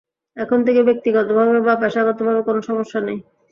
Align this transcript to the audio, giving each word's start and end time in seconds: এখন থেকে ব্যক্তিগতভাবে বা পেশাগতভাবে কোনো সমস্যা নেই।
এখন 0.37 0.59
থেকে 0.65 0.81
ব্যক্তিগতভাবে 0.87 1.57
বা 1.61 1.73
পেশাগতভাবে 1.81 2.41
কোনো 2.41 2.59
সমস্যা 2.61 2.99
নেই। 3.01 3.19